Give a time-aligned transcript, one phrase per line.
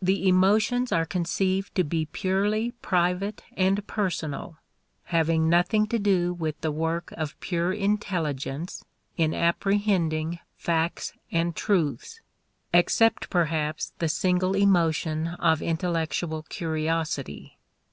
[0.00, 4.56] The emotions are conceived to be purely private and personal,
[5.06, 8.84] having nothing to do with the work of pure intelligence
[9.16, 12.20] in apprehending facts and truths,
[12.72, 17.58] except perhaps the single emotion of intellectual curiosity.